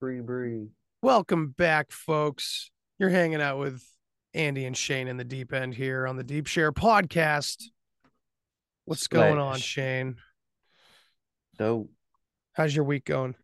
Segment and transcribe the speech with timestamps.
[0.00, 0.68] Free breathe.
[1.02, 2.70] Welcome back, folks.
[2.98, 3.84] You're hanging out with
[4.32, 7.64] Andy and Shane in the deep end here on the Deep Share podcast.
[8.86, 10.16] What's going on, Shane?
[11.58, 11.90] So
[12.54, 13.34] How's your week going?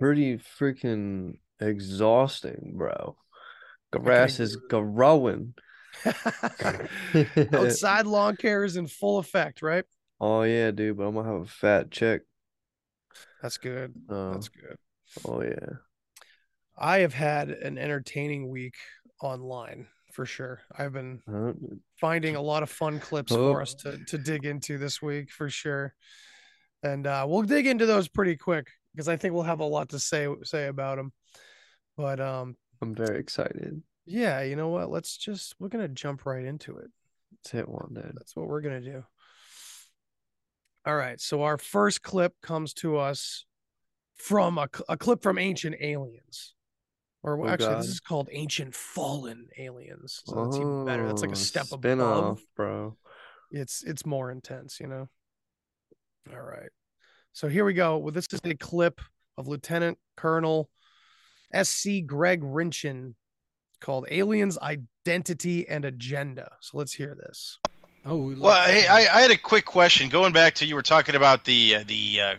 [0.00, 3.16] pretty freaking exhausting, bro.
[3.92, 5.54] Grass is growing.
[7.52, 9.84] Outside lawn care is in full effect, right?
[10.20, 12.22] oh yeah, dude, but I'm gonna have a fat check.
[13.40, 13.94] That's good.
[14.08, 14.76] Uh, That's good.
[15.26, 15.76] Oh yeah.
[16.78, 18.76] I have had an entertaining week
[19.22, 20.60] online for sure.
[20.76, 21.52] I've been Uh,
[22.00, 23.52] finding a lot of fun clips Oh.
[23.52, 25.94] for us to to dig into this week for sure.
[26.82, 29.90] And uh, we'll dig into those pretty quick because I think we'll have a lot
[29.90, 31.12] to say say about them.
[31.96, 33.82] But um, I'm very excited.
[34.06, 34.90] yeah, you know what?
[34.90, 36.90] Let's just we're gonna jump right into it.
[37.32, 38.12] Let's hit one, dude.
[38.16, 39.04] That's what we're gonna do.
[40.86, 41.20] All right.
[41.20, 43.44] So our first clip comes to us
[44.24, 46.54] from a, a clip from Ancient Aliens.
[47.22, 47.82] Or Oh, actually, God.
[47.82, 50.22] this is called Ancient Fallen Aliens.
[50.24, 51.06] So that's even better.
[51.06, 52.24] That's like a Oh, step spin above.
[52.24, 52.96] off, bro.
[53.50, 55.08] It's it's more intense, you know.
[56.32, 56.70] All right.
[57.32, 57.98] So here we go.
[57.98, 59.00] Well, this is a clip
[59.36, 60.70] of Lieutenant Colonel
[61.62, 63.14] SC Greg Rinchin
[63.80, 66.52] called Aliens Identity and Agenda.
[66.60, 67.58] So let's hear this.
[68.06, 70.08] Oh, we Well, love- hey, I, I had a quick question.
[70.08, 72.34] Going back to you were talking about the uh, the uh,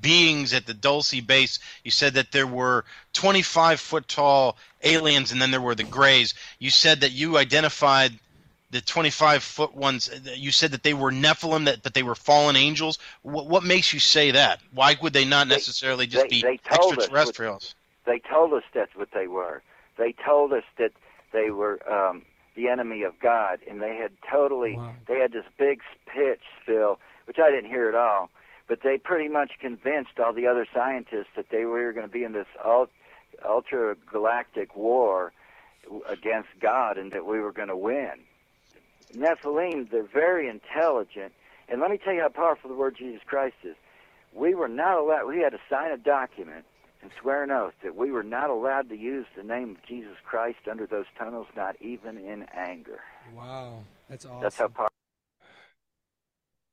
[0.00, 1.58] beings at the Dulce base.
[1.84, 6.34] You said that there were 25 foot tall aliens, and then there were the Greys.
[6.58, 8.12] You said that you identified
[8.70, 10.10] the 25 foot ones.
[10.34, 12.98] You said that they were Nephilim, that but they were fallen angels.
[13.22, 14.60] What, what makes you say that?
[14.72, 17.74] Why would they not They- necessarily just they- be they told us what-
[18.04, 19.62] They told us that's what they were.
[19.96, 20.92] They told us that
[21.32, 22.22] they were um,
[22.56, 24.94] the enemy of God, and they had totally Wow.
[25.06, 28.30] they had this big pitch, Phil, which I didn't hear at all.
[28.68, 32.24] But they pretty much convinced all the other scientists that they were going to be
[32.24, 32.46] in this
[33.44, 35.32] ultra galactic war
[36.08, 38.12] against God, and that we were going to win.
[39.14, 41.32] Nephilim, they're very intelligent,
[41.68, 43.76] and let me tell you how powerful the word Jesus Christ is.
[44.32, 45.26] We were not allowed.
[45.26, 46.64] We had to sign a document
[47.02, 50.16] and swear an oath that we were not allowed to use the name of Jesus
[50.24, 53.00] Christ under those tunnels, not even in anger.
[53.34, 54.40] wow, that's awesome.
[54.40, 54.92] That's how powerful.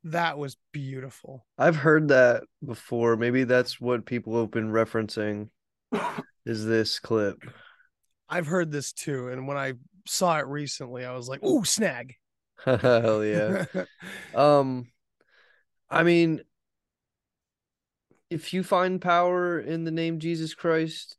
[0.05, 1.45] That was beautiful.
[1.57, 3.17] I've heard that before.
[3.17, 5.49] Maybe that's what people have been referencing.
[6.45, 7.43] Is this clip?
[8.29, 9.29] I've heard this too.
[9.29, 9.73] And when I
[10.07, 12.15] saw it recently, I was like, ooh, snag.
[12.65, 13.65] Hell yeah.
[14.35, 14.87] Um,
[15.89, 16.41] I mean,
[18.29, 21.17] if you find power in the name Jesus Christ,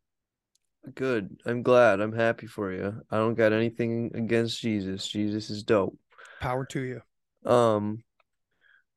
[0.95, 1.37] good.
[1.45, 2.01] I'm glad.
[2.01, 3.03] I'm happy for you.
[3.11, 5.07] I don't got anything against Jesus.
[5.07, 5.99] Jesus is dope.
[6.41, 7.51] Power to you.
[7.51, 8.05] Um,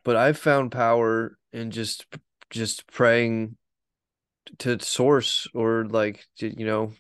[0.04, 2.06] but I've found power in just
[2.50, 3.58] just praying
[4.60, 6.92] to source or like to, you know,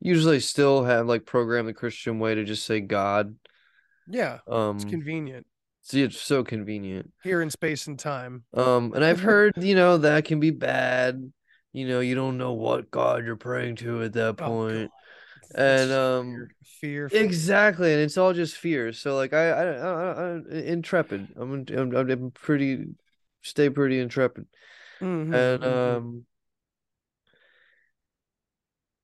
[0.00, 3.36] usually still have like program the Christian way to just say God.
[4.08, 4.38] Yeah.
[4.46, 5.46] Um, It's convenient
[5.86, 7.12] see, it's so convenient.
[7.22, 8.42] here in space and time.
[8.54, 11.32] Um, and I've heard, you know, that can be bad.
[11.72, 14.90] You know, you don't know what God you're praying to at that Oh, point.
[15.54, 17.30] And um fear, fear.
[17.30, 18.92] exactly, and it's all just fear.
[18.92, 21.28] So like I I I, I I'm intrepid.
[21.36, 22.86] I'm, I'm I'm pretty
[23.42, 24.46] stay pretty intrepid.
[25.00, 25.66] Mhm, And mhm.
[25.66, 26.26] um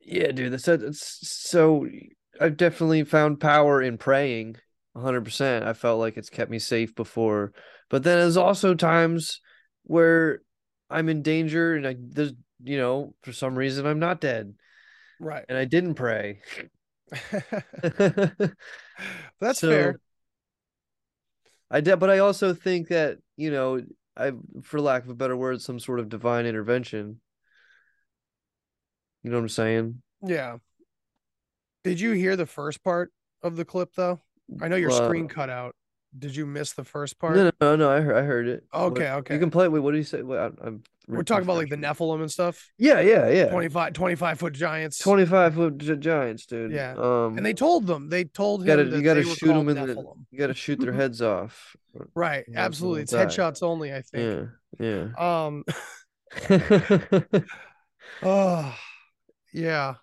[0.01, 1.87] yeah, dude, that's that's so
[2.41, 4.57] I've definitely found power in praying
[4.93, 5.65] 100%.
[5.65, 7.53] I felt like it's kept me safe before.
[7.89, 9.41] But then there's also times
[9.85, 10.43] where
[10.91, 12.33] I'm in danger and I there's
[12.65, 14.55] you know, for some reason I'm not dead
[15.23, 15.45] right.
[15.49, 16.41] and I didn't pray.
[19.41, 19.97] That's So, fair.
[21.71, 23.83] I did, but I also think that, you know,
[24.17, 24.33] I
[24.63, 27.21] for lack of a better word, some sort of divine intervention.
[29.23, 30.03] You know what I'm saying?
[30.23, 30.59] Yeah.
[31.85, 33.11] Did you hear the first part
[33.43, 34.21] of the clip though?
[34.61, 35.75] I know your Uh, screen cut out.
[36.19, 37.37] Did you miss the first part?
[37.37, 38.65] No, no, no, I heard, I heard it.
[38.71, 39.35] What- Okay, okay.
[39.35, 39.69] You can play.
[39.69, 40.21] Wait, what do you say?
[40.23, 41.77] Wait, I, I'm We're talking about like the.
[41.77, 42.69] Nephilim and stuff.
[42.79, 43.49] Yeah, yeah, yeah.
[43.51, 44.99] 25, 25 foot giants.
[44.99, 46.71] 25 foot gi- giants, dude.
[46.73, 46.95] Yeah.
[46.97, 49.77] Um, And they told them, they told him gotta, that you gotta shoot them in
[49.87, 50.25] the, Nephilim.
[50.31, 51.75] you gotta shoot their heads off.
[52.15, 52.45] Right.
[52.55, 53.03] Absolutely.
[53.03, 53.25] It's die.
[53.27, 54.49] headshots only, I think.
[54.79, 55.09] Yeah,
[55.47, 55.65] Um
[56.51, 57.41] yeah.
[58.23, 58.75] oh
[59.53, 59.95] yeah.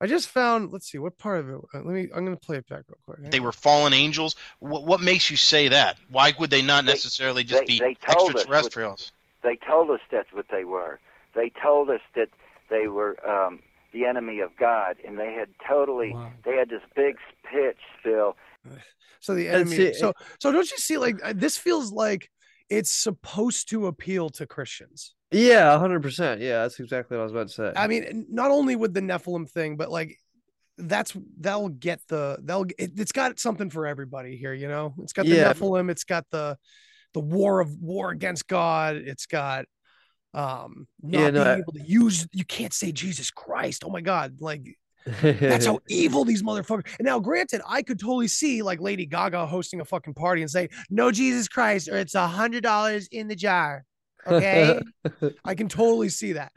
[0.00, 2.56] I just found let's see what part of it uh, let me I'm gonna play
[2.58, 3.30] it back real quick.
[3.30, 4.36] They were fallen angels.
[4.58, 5.96] What, what makes you say that?
[6.10, 9.12] Why would they not They- necessarily just they- be they told us what- extraterrestrials?
[9.42, 10.98] They told us that's what they were.
[11.34, 12.28] They told us that
[12.68, 13.60] they were um,
[13.92, 16.12] the enemy of God, and they had totally.
[16.12, 16.32] Wow.
[16.44, 17.16] They had this big
[17.50, 18.36] pitch, Phil.
[19.20, 19.76] So the enemy.
[19.76, 19.96] it.
[19.96, 22.30] So so don't you see like this feels like
[22.68, 25.14] it's supposed to appeal to Christians.
[25.30, 26.40] Yeah, hundred percent.
[26.40, 27.72] Yeah, that's exactly what I was about to say.
[27.76, 30.18] I mean, not only with the Nephilim thing, but like
[30.78, 34.52] that's that'll get the they'll it, it's got something for everybody here.
[34.52, 35.52] You know, it's got the Yeah.
[35.52, 36.58] Nephilim, it's got the
[37.14, 39.64] the war of war against God, it's got
[40.34, 43.84] um not Yeah, no, being able to use you can't say Jesus Christ.
[43.84, 44.76] Oh my God, like
[45.06, 46.86] that's how evil these motherfuckers.
[46.98, 50.50] And now, granted, I could totally see like Lady Gaga hosting a fucking party and
[50.50, 53.84] say, "No Jesus Christ," or "It's a hundred dollars in the jar."
[54.26, 54.80] Okay,
[55.44, 56.52] I can totally see that.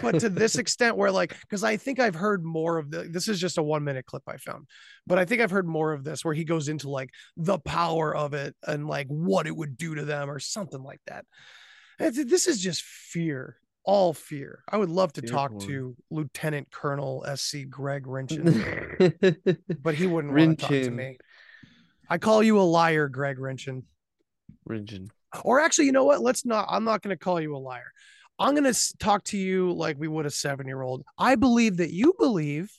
[0.00, 3.04] But uh, to this extent, where like, because I think I've heard more of the.
[3.04, 4.66] This is just a one minute clip I found,
[5.06, 8.14] but I think I've heard more of this where he goes into like the power
[8.14, 11.24] of it and like what it would do to them or something like that.
[11.98, 14.62] This is just fear, all fear.
[14.68, 20.34] I would love to Fear talk to Lieutenant Colonel SC Greg Rinchin, but he wouldn't
[20.34, 21.18] want to talk to me.
[22.08, 23.84] I call you a liar, Greg Rinchin.
[24.68, 25.10] Ringen.
[25.42, 26.20] Or actually, you know what?
[26.20, 26.66] Let's not.
[26.68, 27.92] I'm not going to call you a liar.
[28.38, 31.02] I'm going to talk to you like we would a seven year old.
[31.18, 32.72] I believe that you believe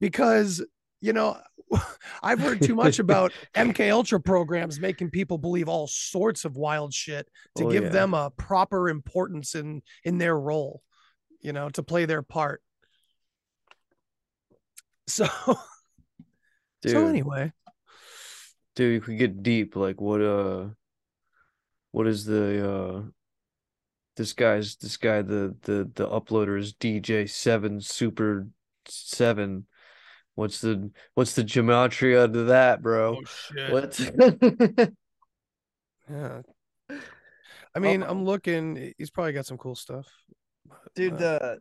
[0.00, 0.64] because,
[1.00, 1.38] you know,
[2.22, 6.92] I've heard too much about MK Ultra programs making people believe all sorts of wild
[6.92, 7.88] shit to Oh, give yeah.
[7.90, 10.82] them a proper importance in in their role,
[11.40, 12.62] you know, to play their part.
[15.06, 15.26] So,
[16.82, 17.52] Dude, so anyway,
[18.74, 19.76] dude, you could get deep.
[19.76, 20.20] Like, what?
[20.22, 20.68] Uh,
[21.92, 23.02] what is the uh?
[24.16, 25.22] This guy's this guy.
[25.22, 28.46] The the the uploader is DJ Seven Super
[28.86, 29.66] Seven.
[30.40, 33.18] What's the what's the gematria to that, bro?
[33.20, 33.70] oh shit.
[33.70, 34.92] What?
[36.10, 36.42] Yeah.
[37.72, 38.94] I mean, I'm looking.
[38.98, 40.08] He's probably got some cool stuff.
[40.96, 41.58] Dude, uh, the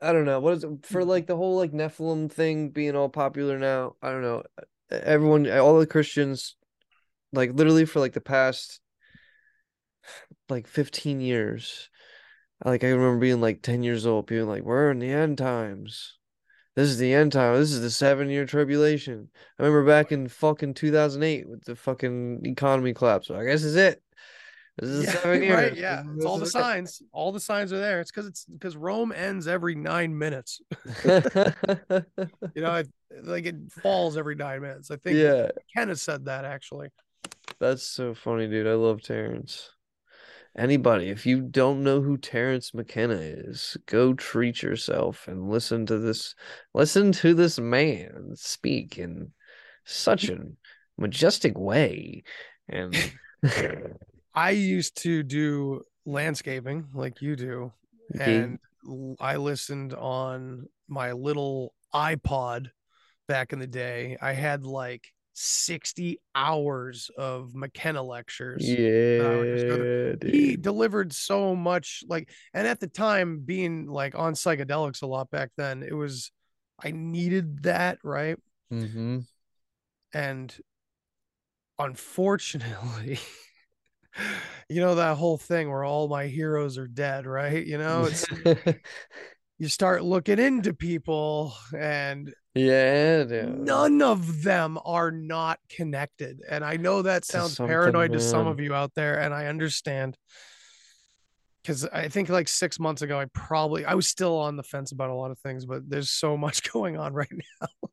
[0.00, 0.40] I don't know.
[0.40, 3.94] What is it for like the whole like Nephilim thing being all popular now?
[4.02, 4.42] I don't know.
[4.90, 6.56] Everyone all the Christians
[7.32, 8.80] like literally for like the past
[10.48, 11.90] like 15 years.
[12.64, 16.18] Like I remember being like 10 years old, being like, We're in the end times.
[16.76, 17.54] This is the end time.
[17.54, 19.30] This is the seven year tribulation.
[19.58, 23.30] I remember back in fucking 2008 with the fucking economy collapse.
[23.30, 24.02] I guess it's it.
[24.78, 25.54] This is yeah, seven years.
[25.54, 25.74] right.
[25.74, 27.00] Yeah, it's all the signs.
[27.12, 28.00] All the signs are there.
[28.00, 30.60] It's because it's because Rome ends every nine minutes.
[32.54, 32.88] You know, it,
[33.22, 34.90] like it falls every nine minutes.
[34.90, 36.88] I think yeah, Ken has said that actually.
[37.58, 38.66] that's so funny, dude.
[38.66, 39.70] I love Terrence.
[40.58, 45.98] Anybody, if you don't know who Terrence McKenna is, go treat yourself and listen to
[45.98, 46.34] this.
[46.72, 49.32] Listen to this man speak in
[49.84, 50.38] such a
[50.96, 52.22] majestic way,
[52.68, 52.94] and
[54.34, 57.72] I used to do landscaping like you do,
[58.18, 58.58] and
[59.20, 62.68] I listened on my little iPod
[63.28, 64.16] back in the day.
[64.22, 68.64] I had like 60 hours of McKenna lectures.
[68.64, 75.06] yeah, he delivered so much like and at the time being like on psychedelics a
[75.06, 76.32] lot back then it was
[76.82, 78.36] i needed that right
[78.72, 79.18] Mm-hmm.
[80.12, 80.54] and
[81.78, 83.18] unfortunately
[84.68, 88.26] you know that whole thing where all my heroes are dead right you know it's
[89.58, 93.58] you start looking into people and yeah, dude.
[93.58, 96.42] none of them are not connected.
[96.48, 100.16] And i know that sounds paranoid to some of you out there and i understand.
[101.62, 104.92] Because i think like six months ago i probably i was still on the fence
[104.92, 107.88] about a lot of things but there's so much going on right now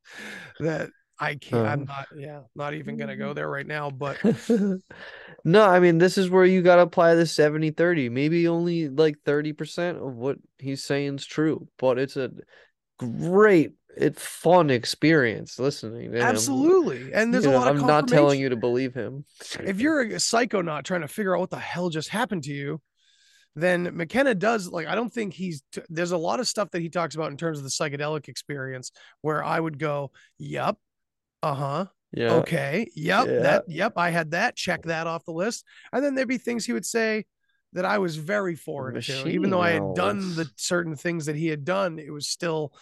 [0.60, 1.86] that i can't i'm Uh.
[1.86, 4.18] not yeah not even gonna go there right now but
[5.46, 8.10] no, I mean, this is where you got to apply the 70 30.
[8.10, 12.32] Maybe only like 30% of what he's saying is true, but it's a
[12.98, 18.08] great, it's fun experience listening absolutely and there's You a know, lot of I'm not
[18.08, 19.26] telling you to believe him.
[19.60, 22.82] if you're a psychonaut trying to figure out what the hell just happened to you,
[23.56, 26.82] then McKenna does like I don't think he's t- there's a lot of stuff that
[26.82, 28.92] he talks about in terms of the psychedelic experience
[29.22, 30.78] where I would go, "Yep,
[31.44, 32.34] uh huh, yeah.
[32.36, 33.40] okay, yep, Yeah.
[33.40, 36.66] that, yep, I had that, check that off the list," and then there'd be things
[36.66, 37.26] he would say
[37.74, 41.36] that I was very foreign to, even though I had done the certain things that
[41.36, 42.74] he had done, it was still.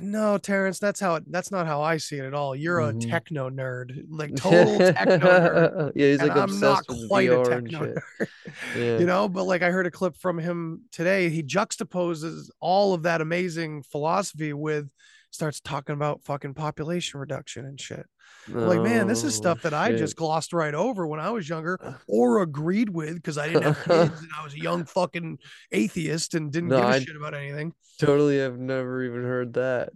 [0.00, 2.54] No, Terrence, that's how it, that's not how I see it at all.
[2.54, 7.08] You're a techno nerd, like total techno nerd yeah, he's like I'm not obsessed with
[7.08, 7.96] quite a VR and techno shit.
[7.96, 8.28] nerd.
[8.76, 8.98] Yeah.
[8.98, 11.30] You know, but like I heard a clip from him today.
[11.30, 14.88] He juxtaposes all of that amazing philosophy with
[15.32, 18.06] starts talking about fucking population reduction and shit.
[18.48, 21.30] I'm like, man, this is Oh, stuff that I just glossed right over when I
[21.30, 21.94] was younger uh.
[22.06, 25.38] or agreed with because I didn't have kids and I was a young fucking
[25.72, 27.72] atheist and didn't No, give a I- shit about anything.
[27.98, 29.90] totally have never even heard that.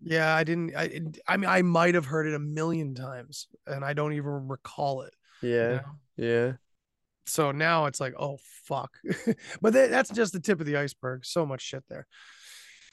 [0.00, 0.76] Yeah, I didn't.
[0.76, 4.46] I, I mean, I might have heard it a million times and I don't even
[4.48, 5.14] recall it.
[5.42, 5.68] you Yeah.
[5.72, 5.82] know?
[6.16, 6.52] Yeah.
[7.24, 8.90] So now it's like, oh fuck.
[9.62, 11.24] but that, that's just the tip of the iceberg.
[11.24, 12.06] So much shit there.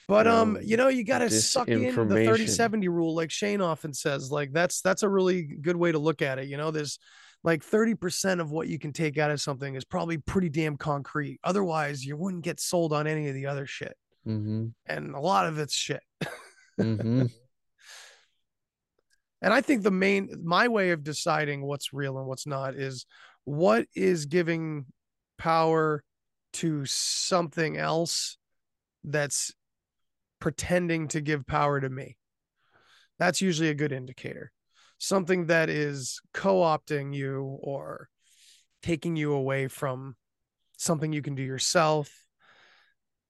[0.10, 2.48] But um, No, you know, you gotta suck in the disinformation.
[2.48, 4.32] 30-70 rule, like Shane often says.
[4.32, 6.48] Like that's that's a really good way to look at it.
[6.48, 6.98] You know, there's
[7.44, 11.40] like 30% of what you can take out of something is probably pretty damn concrete.
[11.44, 13.96] Otherwise, you wouldn't get sold on any of the other shit.
[14.28, 14.70] Mm-hmm.
[14.88, 16.02] And a lot of it's shit.
[16.80, 17.28] Mm-hmm.
[19.42, 23.06] And I think the main my way of deciding what's real and what's not is
[23.46, 24.86] what is giving
[25.38, 26.04] power
[26.56, 28.38] to something else
[29.06, 29.54] that's
[30.40, 32.18] pretending to give power to me.
[33.18, 34.52] That's usually a good indicator.
[34.98, 38.10] Something that is co-opting you or
[38.82, 40.16] taking you away from
[40.78, 42.10] something you can do yourself.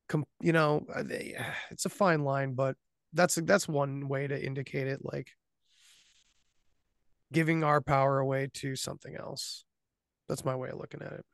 [0.07, 1.35] Com- you know, uh, they-
[1.71, 2.75] it's a fine line, but
[3.13, 5.31] that's that's one way to indicate it like
[7.31, 9.65] giving our power away to something else.
[10.27, 11.25] That's my way of looking at it.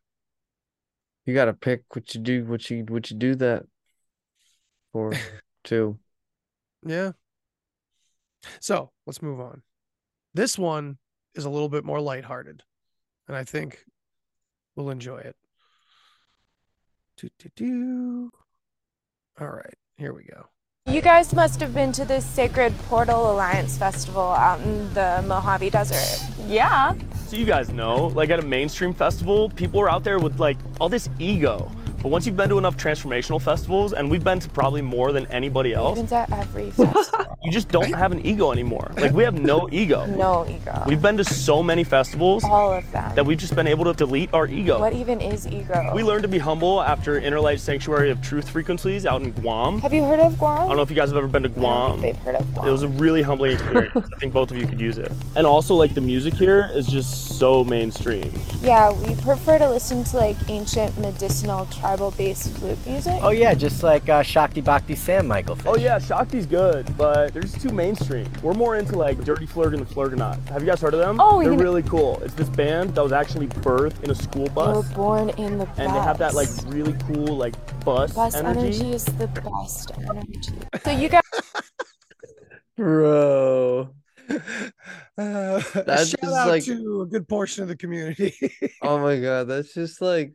[1.25, 3.63] You gotta pick what you do, what you what you do that
[4.91, 5.11] for
[5.65, 5.99] too.
[6.85, 7.11] Yeah.
[8.59, 9.63] So let's move on.
[10.33, 10.97] This one
[11.33, 12.63] is a little bit more lighthearted,
[13.27, 13.83] and I think
[14.75, 15.35] we'll enjoy it.
[17.17, 18.31] Do, do, do.
[19.39, 20.45] All right, here we go.
[20.87, 25.71] You guys must have been to the Sacred Portal Alliance Festival out in the Mojave
[25.71, 26.23] Desert.
[26.47, 26.93] Yeah.
[27.27, 30.57] So you guys know, like at a mainstream festival, people are out there with like
[30.79, 31.71] all this ego.
[32.05, 35.25] But once you've been to enough transformational festivals, and we've been to probably more than
[35.31, 37.35] anybody else, Been to every festival.
[37.43, 38.91] you just don't have an ego anymore.
[38.95, 40.05] Like we have no ego.
[40.15, 40.83] no ego.
[40.85, 43.15] We've been to so many festivals All of them.
[43.15, 44.79] that we've just been able to delete our ego.
[44.79, 45.93] What even is ego?
[45.95, 49.79] We learned to be humble after Inner Light Sanctuary of Truth Frequencies out in Guam.
[49.79, 50.59] have you heard of Guam?
[50.65, 52.01] I don't know if you guys have ever been to I don't Guam.
[52.01, 52.67] think they've heard of Guam.
[52.67, 53.95] It was a really humbling experience.
[53.95, 55.11] I think both of you could use it.
[55.35, 58.31] And also, like the music here is just so mainstream.
[58.61, 63.13] yeah, we prefer to listen to like ancient medicinal tribal based flute music.
[63.21, 65.57] Oh yeah, just like uh, Shakti Bhakti Sam Michael.
[65.65, 68.27] Oh yeah, Shakti's good, but they're just too mainstream.
[68.43, 70.37] We're more into like Dirty Flirt and the Flirgonaut.
[70.49, 71.19] Have you guys heard of them?
[71.19, 72.19] Oh, they're you know- really cool.
[72.23, 75.57] It's this band that was actually birthed in a school They were bus, born in
[75.57, 75.79] the bus.
[75.79, 77.53] and they have that like really cool like
[77.85, 78.59] bus, bus energy.
[78.59, 80.53] energy is the best energy.
[80.83, 81.21] So you guys
[82.77, 83.89] Bro.
[85.17, 88.33] Uh, That's shout just out like- to a good portion of the community.
[88.81, 90.33] Oh my god, that's just like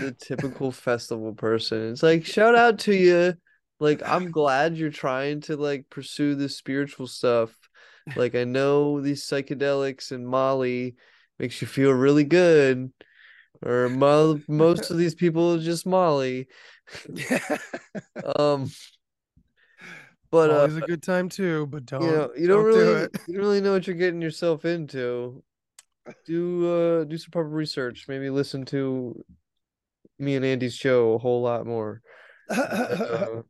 [0.00, 1.92] the typical festival person.
[1.92, 3.34] It's like shout out to you.
[3.78, 7.54] Like I'm glad you're trying to like pursue this spiritual stuff.
[8.14, 10.96] Like I know these psychedelics and Molly
[11.38, 12.92] makes you feel really good.
[13.64, 16.48] Or mo most of these people are just Molly.
[18.36, 18.70] Um
[20.30, 22.78] but uh Always a good time too, but don't you know, you don't, don't do
[22.78, 23.16] really it.
[23.26, 25.42] you don't really know what you're getting yourself into.
[26.26, 28.06] Do uh do some proper research.
[28.08, 29.24] Maybe listen to
[30.18, 32.02] me and Andy's show a whole lot more.
[32.48, 33.42] Uh,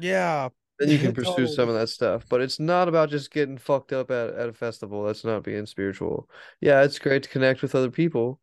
[0.00, 0.48] yeah,
[0.78, 2.24] then you can pursue some of that stuff.
[2.28, 5.04] But it's not about just getting fucked up at, at a festival.
[5.04, 6.28] That's not being spiritual.
[6.60, 8.40] Yeah, it's great to connect with other people.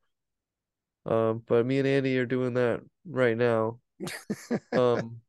[1.05, 3.79] Um, but me and Andy are doing that right now.
[4.71, 5.21] Um,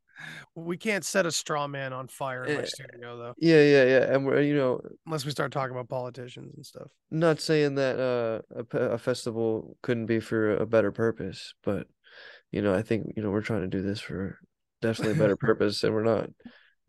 [0.54, 2.66] we can't set a straw man on fire in my Eh.
[2.66, 4.12] studio though, yeah, yeah, yeah.
[4.14, 6.88] And we're you know unless we start talking about politicians and stuff.
[7.10, 11.86] not saying that uh a, a festival couldn't be for a better purpose, but
[12.50, 14.38] you know, I think you know we're trying to do this for
[14.82, 16.30] definitely a better purpose, and we're not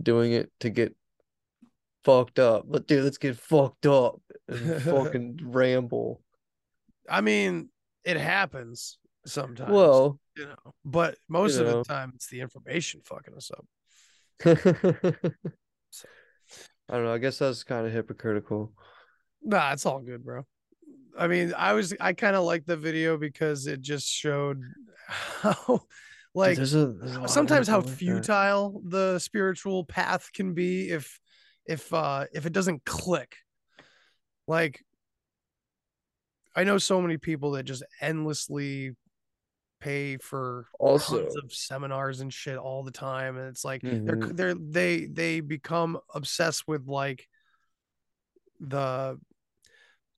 [0.01, 0.95] doing it to get
[2.03, 2.65] fucked up.
[2.67, 6.21] But dude, let's get fucked up and fucking ramble.
[7.09, 7.69] I mean,
[8.03, 9.71] it happens sometimes.
[9.71, 11.77] Well, you know, but most of know.
[11.77, 13.65] the time it's the information fucking us up.
[16.89, 17.13] I don't know.
[17.13, 18.73] I guess that's kind of hypocritical.
[19.43, 20.45] Nah, it's all good, bro.
[21.17, 24.61] I mean, I was I kind of liked the video because it just showed
[25.07, 25.81] how
[26.33, 28.05] like There's a- there's a sometimes how people like that.
[28.05, 31.19] futile the spiritual path can be if
[31.67, 33.35] if uh if it doesn't click.
[34.47, 34.83] Like
[36.55, 38.95] I know so many people that just endlessly
[39.81, 44.15] pay for Also- tons of seminars and shit all the time and it's like they're
[44.15, 44.35] Mhm.
[44.37, 47.27] they're they they become obsessed with like
[48.59, 49.19] the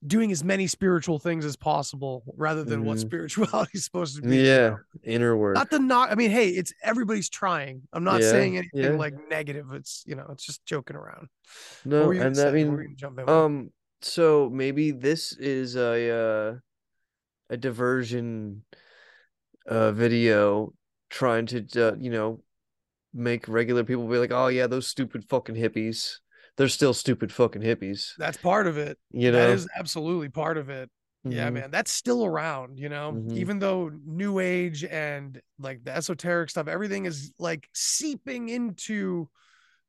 [0.06, 3.02] doing as many spiritual things as possible rather than what Mhm.
[3.02, 5.56] spirituality is supposed to be Yeah, inner work.
[5.56, 8.98] not the not i mean hey it's everybody's trying i'm not Yeah, saying anything yeah.
[8.98, 11.30] like negative it's you know it's just joking around
[11.86, 12.48] No, were you gonna and say?
[12.48, 16.60] I What were you mean, um, so maybe this is a uh,
[17.50, 18.64] a diversion
[19.68, 20.74] uh video
[21.10, 22.42] trying to uh, you know
[23.14, 26.18] make regular people be like, oh yeah, those stupid fucking hippies.
[26.58, 28.14] They're still stupid fucking hippies.
[28.18, 30.90] that's part of it You know, that is absolutely part of it
[31.24, 31.54] Yeah, Mhm.
[31.54, 33.38] man, that's still around, you know, Mhm.
[33.38, 39.30] even though new age and like the esoteric stuff, everything is like seeping into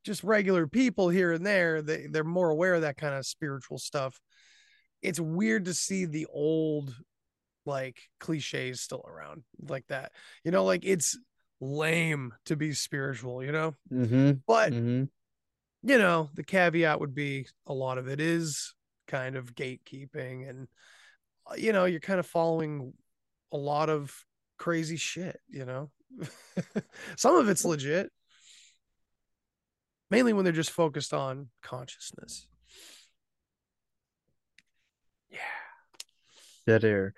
[0.05, 1.83] just regular people here and there.
[1.83, 4.21] They they're more aware of that kind of spiritual stuff.
[5.03, 6.95] It's weird to see the old
[7.67, 10.13] like cliches still around like that.
[10.45, 11.19] You know, like it's
[11.61, 13.75] lame to be spiritual, you know?
[13.93, 14.43] Mhm.
[14.47, 15.09] But Mhm.
[15.83, 18.75] you know, the caveat would be a lot of it is
[19.07, 20.69] kind of gatekeeping and
[21.47, 22.95] uh, you know, you're kind of following
[23.53, 24.25] a lot of
[24.59, 25.91] crazy shit, you know.
[27.17, 28.11] Some of it's legit.
[30.11, 32.47] Mainly when they're just focused on consciousness.
[35.29, 35.39] Yeah.
[36.67, 37.15] Dead air.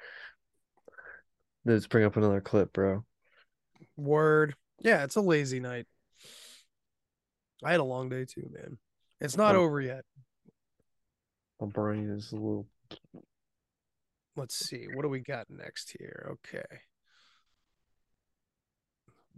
[1.67, 3.05] Let's bring up another clip, bro.
[3.97, 4.55] Word.
[4.79, 5.87] Yeah, it's a lazy night.
[7.65, 8.79] I had a long day too, man.
[9.21, 9.63] It's not Oh.
[9.65, 10.05] over yet.
[11.61, 12.69] My brain is a little.
[14.37, 14.87] Let's see.
[14.87, 16.29] What do we got next here?
[16.45, 16.83] Okay.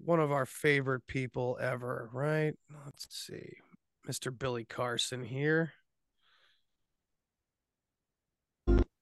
[0.05, 2.53] One of our favorite people ever, right?
[2.85, 3.55] Let's see.
[4.07, 4.37] Mr.
[4.37, 5.73] Billy Carson here.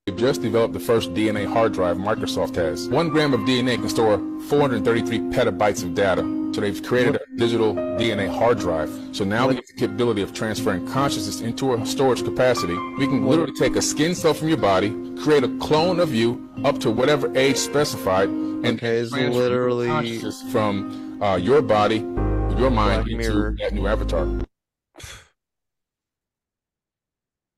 [0.08, 2.88] We've just developed the first DNA hard drive Microsoft has.
[2.88, 6.22] One gram of DNA can store 433 petabytes of data.
[6.54, 8.88] So they've created a digital DNA hard drive.
[9.10, 12.74] So now we have the capability of transferring consciousness into a storage capacity.
[12.98, 14.90] We can literally take a skin cell from your body,
[15.24, 19.88] create a clone of you up to whatever age specified, and Okay, it's transfer literally-
[19.88, 23.56] consciousness from uh, your body, your mind Black into Mirror.
[23.58, 24.24] that new avatar.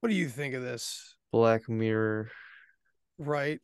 [0.00, 1.14] What do you think of this?
[1.30, 2.30] Black Mirror.
[3.18, 3.60] Right?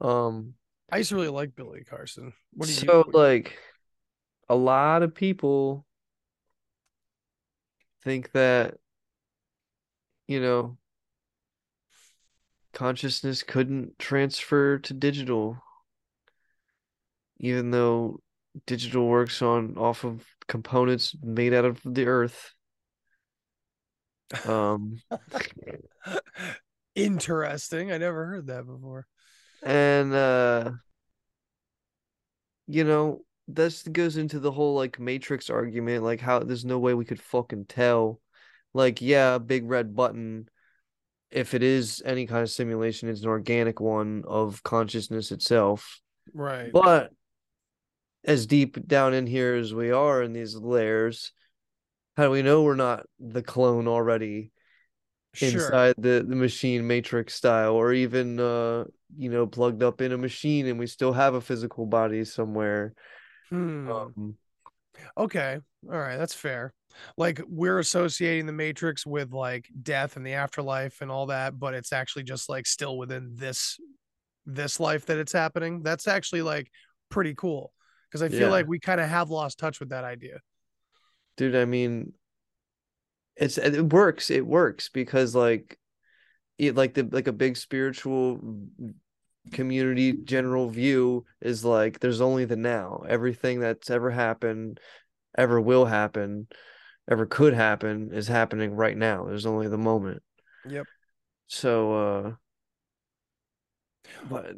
[0.00, 0.54] Um.
[0.90, 2.34] I used to really like Billy Carson.
[2.52, 3.58] What do you so what do you- like,
[4.48, 5.86] a lot of people
[8.04, 8.76] think that,
[10.26, 10.76] you know,
[12.74, 15.62] consciousness couldn't transfer to digital,
[17.38, 18.20] even though
[18.66, 22.52] digital works on off of components made out of the earth.
[24.46, 25.00] Um.
[26.94, 27.90] Interesting.
[27.92, 29.06] I never heard that before.
[29.62, 30.70] and uh
[32.66, 36.94] you know this goes into the whole like matrix argument like how there's no way
[36.94, 38.20] we could fucking tell
[38.72, 40.48] like yeah big red button
[41.30, 46.00] if it is any kind of simulation it's an organic one of consciousness itself
[46.32, 46.72] Right.
[46.72, 47.10] but
[48.24, 51.32] as deep down in here as we are in these layers
[52.16, 54.52] how do we know we're not the clone already
[55.34, 55.62] Sure.
[55.62, 58.84] inside the the machine matrix style or even uh
[59.16, 62.94] you know plugged up in a machine and we still have a physical body somewhere
[63.50, 64.12] Hmm.
[64.16, 64.36] um
[65.16, 65.58] Okay.
[65.90, 66.16] All right.
[66.16, 66.72] That's fair.
[67.16, 71.74] Like we're associating the Matrix with like death and the afterlife and all that, but
[71.74, 73.78] it's actually just like still within this
[74.46, 75.82] this life that it's happening.
[75.82, 76.70] That's actually like
[77.10, 77.72] pretty cool
[78.10, 78.50] because I feel Yeah.
[78.50, 80.40] like we kind of have lost touch with that idea.
[81.36, 82.12] dude i mean
[83.36, 85.78] it's it works it works because like
[86.58, 88.40] it like the like a big spiritual
[89.52, 94.78] community general view is like there's only the now everything that's ever happened
[95.36, 96.46] ever will happen
[97.10, 100.22] ever could happen is happening right now there's only the moment
[100.68, 100.86] Yep.
[101.48, 102.32] so uh
[104.28, 104.54] but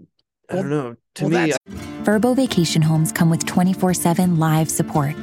[0.51, 1.59] i don't know to well, me that's-
[2.05, 5.15] Vrbo Vacation Homes come with 24 7 live support.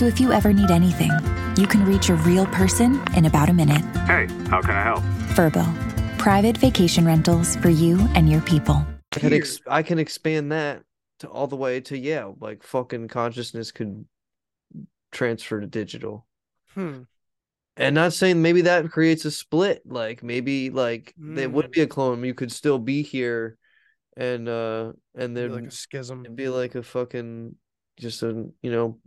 [0.00, 1.10] So if you ever need anything,
[1.58, 3.82] you can reach a real person in about a minute.
[4.06, 5.00] Hey, how can I help?
[5.36, 8.82] Vrbo, private vacation rentals for you and your people.
[9.14, 10.84] I can ex- I can expand that
[11.18, 14.06] to all the way to yeah, like fucking consciousness could
[15.12, 16.26] transfer to digital.
[16.72, 17.02] Hmm.
[17.76, 21.72] And not saying maybe that creates a split, like maybe like there would Mm.
[21.72, 23.58] be a clone, you could still be here
[24.16, 26.24] and uh and Be then like a schism.
[26.24, 27.54] it'd be like a fucking
[27.98, 28.98] just a you know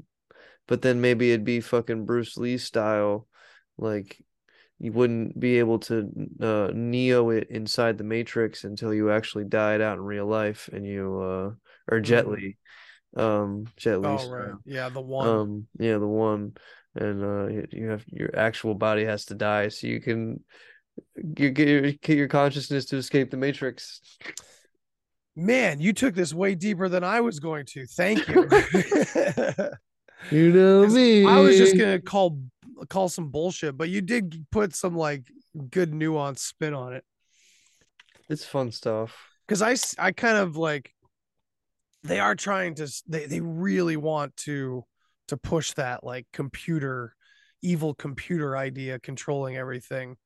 [0.67, 3.27] but then maybe it'd be fucking Bruce Lee style
[3.77, 4.23] like
[4.79, 6.09] you wouldn't be able to
[6.41, 10.85] uh neo it inside the matrix until you actually died out in real life and
[10.85, 11.51] you uh
[11.91, 12.31] or Jet Mhm.
[12.31, 12.57] Li
[13.15, 14.53] um Jet Li Oh right.
[14.65, 15.27] Yeah, the one.
[15.27, 16.53] um yeah the one
[16.95, 20.43] and uh you- you have your actual body has to die so you can
[21.15, 24.01] you get your, get your consciousness to escape the matrix
[25.35, 27.87] Man, you took this way deeper than I was going to.
[27.87, 28.47] Thank you.
[30.31, 32.39] you know me I was just gonna call
[32.89, 35.23] call some bullshit, but you did put some like
[35.69, 37.03] good nuance spin on it.
[38.29, 39.15] it's fun stuff
[39.47, 39.75] Because I
[40.07, 40.93] I kind of like
[42.03, 44.83] they are trying to they they really want to
[45.29, 47.15] to push that like computer
[47.61, 50.17] evil computer idea controlling everything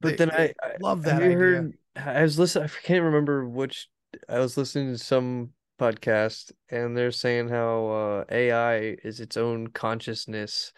[0.00, 1.36] But They- then I, I love have that you idea.
[1.38, 3.88] heard I was listening I can't remember which
[4.28, 9.68] I was listening to some podcast and they're saying how uh AI is its own
[9.68, 10.72] consciousness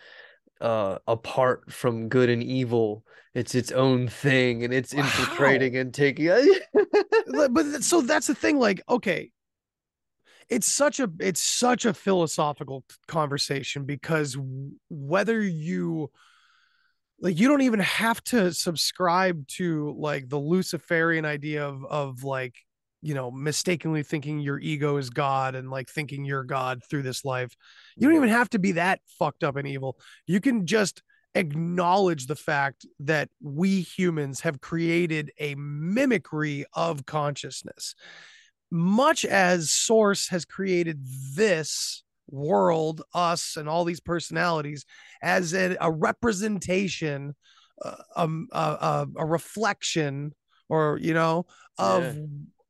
[0.60, 3.04] uh apart from good and evil.
[3.34, 6.28] It's its own thing and it's infiltrating and taking
[7.50, 9.30] but so that's the thing like okay
[10.48, 14.36] it's such a it's such a philosophical conversation because
[14.88, 16.10] whether you
[17.20, 22.54] like you don't even have to subscribe to like the luciferian idea of of like
[23.02, 27.24] you know mistakenly thinking your ego is god and like thinking you're god through this
[27.24, 27.56] life.
[27.96, 29.98] You don't even have to be that fucked up and evil.
[30.26, 31.02] You can just
[31.34, 37.94] acknowledge the fact that we humans have created a mimicry of consciousness.
[38.70, 41.00] Much as source has created
[41.34, 44.84] this world us and all these personalities
[45.22, 47.34] as a, a representation
[47.82, 50.34] uh, um, uh, uh, a reflection
[50.68, 51.46] or you know
[51.78, 52.12] of Yeah.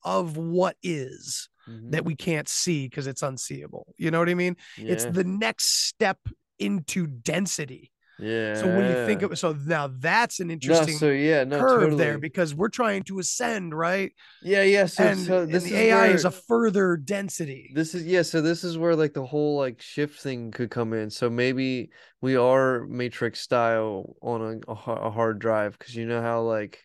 [0.09, 1.91] Of what is Mhm.
[1.91, 5.87] that we can't see because it's unseeable you know what i mean it's the next
[5.87, 6.19] step
[6.59, 8.55] into density Yeah.
[8.55, 11.99] so when you think of so now that's an No, interesting so yeah, no, curve
[11.99, 14.87] there because we're trying to ascend right Yeah, yeah.
[14.87, 18.07] So, and, so and this the is ai where, is a further density This is
[18.07, 21.11] yeah, so this is where like the whole like shift thing could come in.
[21.11, 21.91] So maybe
[22.23, 26.85] we are Matrix style on a, a, hard drive because you know how like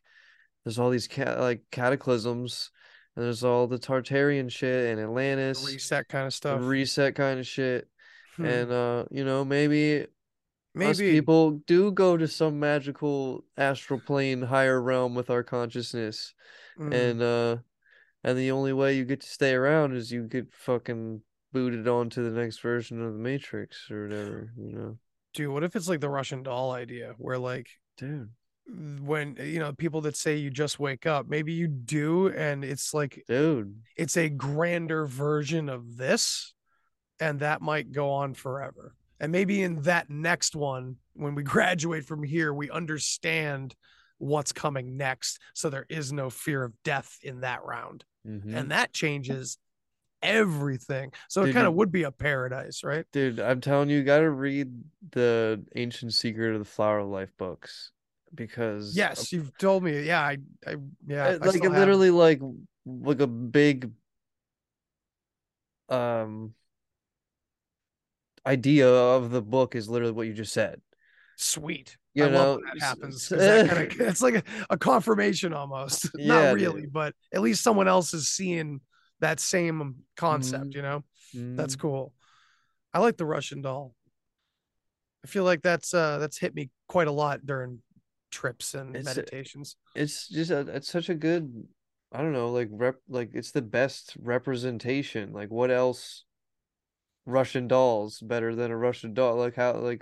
[0.63, 2.71] there's all these like cataclysms
[3.15, 7.47] and there's all the Tartarian shit and Atlantis, reset kind of stuff reset kind of
[7.47, 7.87] shit.
[8.35, 8.45] Hmm.
[8.45, 10.07] And uh, you know, maybe us
[10.75, 16.33] maybe people do go to some magical astral plane higher realm with our consciousness
[16.79, 16.91] Mm.
[16.91, 17.57] and uh
[18.23, 21.21] and the only way you get to stay around is you get fucking
[21.51, 24.97] booted onto the next version of the matrix or whatever you know
[25.35, 28.31] dude what if it's like the russian doll idea where like dude
[28.65, 32.93] when you know people that say you just wake up maybe you do and it's
[32.93, 33.75] like dude.
[33.97, 36.53] it's a grander version of this
[37.19, 38.95] and that might go on forever.
[39.19, 43.75] And maybe in that next one when we graduate from here we understand
[44.17, 48.05] what's coming next so there is no fear of death in that round.
[48.25, 48.55] Mhm.
[48.55, 49.57] and that changes
[50.21, 51.11] everything.
[51.27, 53.05] So it kind of would be a paradise right?
[53.11, 54.71] Dude i'm telling you you gotta read
[55.11, 57.91] the ancient secret of the flower of life books
[58.35, 60.75] because yes you've told me yeah i, I
[61.07, 62.41] yeah uh, I like it have- literally like
[62.85, 63.91] like a big
[65.89, 66.53] um
[68.45, 70.81] idea of the book is literally what you just said
[71.35, 74.77] sweet you I know love when that happens that kind of it's like a, a
[74.77, 76.63] confirmation almost Yeah, not dude.
[76.65, 78.81] really but at least someone else is seeing
[79.19, 80.75] that same concept Mhm.
[80.75, 81.03] you know
[81.55, 81.79] that's Mhm.
[81.79, 82.13] cool
[82.93, 83.95] i like the russian doll
[85.23, 87.79] i feel like that's uh that's hit me quite a lot during
[88.33, 89.77] trips and It's meditations.
[89.95, 91.67] it's just a, it's such a good
[92.11, 95.31] i don't know like rep like it's the best representation.
[95.31, 96.25] Like what else
[97.25, 99.37] russian dolls better than a russian doll?
[99.37, 100.01] Like how like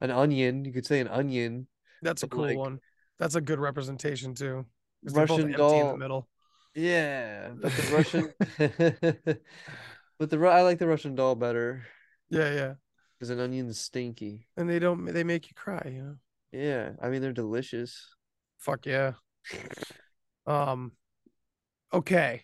[0.00, 1.66] an onion you could say an onion
[2.02, 2.78] that's a cool like, one.
[3.18, 4.64] That's a good representation too.
[5.04, 6.28] russian empty in the doll middle.
[6.74, 8.32] Yeah but the russian
[10.18, 11.84] but the i like the russian doll better.
[12.30, 12.72] Yeah yeah.
[13.18, 14.48] Because an onion's stinky.
[14.56, 16.16] And they don't they make you cry you know
[16.52, 18.08] yeah i mean they're delicious
[18.58, 19.14] Fuck yeah.
[20.46, 20.92] Um
[21.92, 22.42] okay.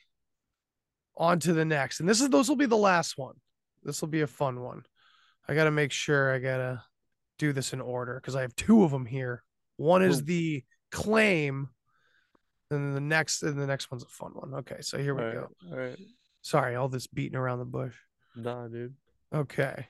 [1.17, 2.01] On to the next.
[2.01, 3.35] And this is those will be the last one.
[3.85, 4.83] This will be a fun one.
[5.49, 6.83] I got to make sure I got to
[7.39, 9.45] do this in order cuz I have two of them here.
[9.77, 11.69] One is the claim
[12.71, 14.55] and then the next and the next one's a fun one.
[14.55, 15.49] Okay, so here we all right go.
[15.71, 15.99] all right
[16.43, 17.95] Sorry, all this beating around the bush.
[18.35, 18.95] nah dude
[19.33, 19.87] Okay.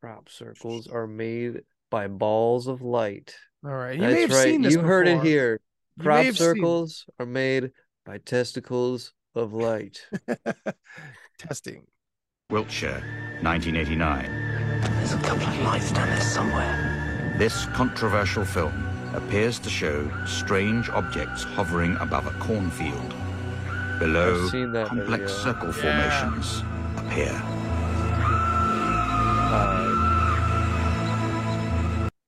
[0.00, 3.94] crop circles are made by balls of light All right.
[3.96, 4.44] You That's may have right.
[4.44, 5.60] seen this you heard it here.
[6.00, 7.70] Crop have seen- circles are made
[8.04, 10.06] by testicles of light.
[11.38, 11.86] Testing.
[12.50, 13.02] Wiltshire,
[13.42, 14.80] 1989.
[14.98, 17.34] There's a couple of lights down there somewhere.
[17.38, 18.72] This controversial film
[19.14, 23.14] appears to show strange objects hovering above a cornfield.
[23.98, 25.44] Below, I've seen that complex video.
[25.44, 26.22] circle Yeah.
[26.22, 26.62] formations
[26.98, 27.32] appear.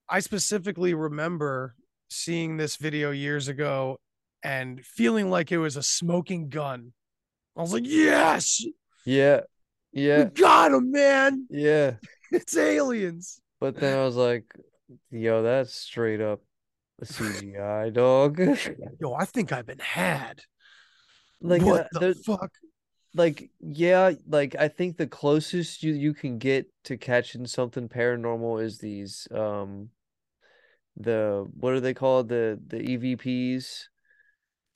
[0.08, 1.74] I specifically remember
[2.08, 3.98] seeing this video years ago
[4.42, 6.92] and feeling like it was a smoking gun.
[7.56, 8.64] I was like, yes,
[9.04, 9.40] Yeah.
[9.92, 10.24] we Yeah.
[10.24, 11.46] got him, man.
[11.50, 11.94] Yeah.
[12.30, 13.40] It's aliens.
[13.58, 14.44] But then I was like,
[15.10, 16.40] yo, that's straight up
[17.00, 18.38] a CGI dog.
[19.00, 20.42] Yo, I think I've been had.
[21.40, 22.50] like what uh, the fuck?
[23.14, 28.62] like yeah, like I think the closest you you can get to catching something paranormal
[28.62, 29.88] is these um
[30.98, 33.84] the what are they called the the EVPs.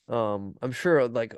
[0.09, 1.35] Um, I'm sure like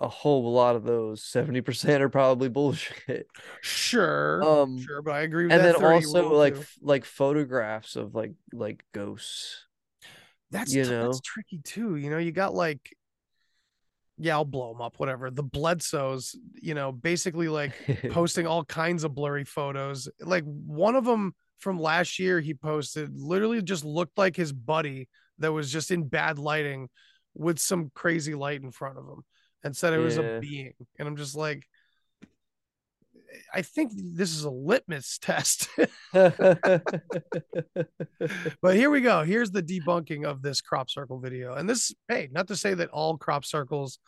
[0.00, 3.26] a whole lot of those 70% are probably bullshit.
[3.60, 6.64] Sure, Um, sure, but I agree with and that then also like too.
[6.82, 9.64] like photographs of like like ghosts.
[10.50, 11.04] That's you t- know?
[11.04, 11.96] that's tricky too.
[11.96, 12.96] You know, you got like,
[14.18, 14.98] yeah, I'll blow them up.
[14.98, 15.30] Whatever.
[15.30, 17.72] The Bledsoes, you know, basically like
[18.10, 20.08] posting all kinds of blurry photos.
[20.20, 25.08] Like one of them from last year, he posted literally just looked like his buddy
[25.38, 26.88] that was just in bad lighting
[27.34, 29.22] with some crazy light in front of him,
[29.62, 30.72] and said it was a being.
[30.98, 31.64] And I'm just like.
[33.54, 35.68] I think this is a litmus test.
[36.12, 36.82] but
[38.64, 39.22] here we go.
[39.22, 41.54] Here's the debunking of this crop circle video.
[41.54, 44.00] And this, hey, not to say that all crop circles,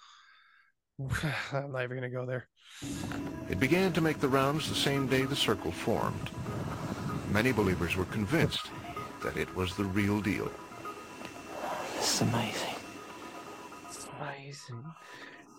[1.52, 2.48] I'm not even going to go there.
[3.48, 6.30] It began to make the rounds the same day the circle formed.
[7.32, 8.70] Many believers were convinced
[9.22, 10.50] that it was the real deal.
[11.96, 12.74] It's amazing.
[13.88, 14.84] It's amazing.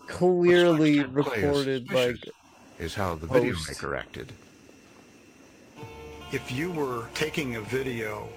[0.06, 2.16] Clearly recorded like
[2.78, 3.68] is how the video post.
[3.68, 4.32] maker acted.
[6.32, 8.28] if you were taking a video